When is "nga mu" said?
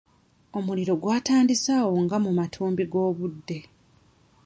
2.03-2.31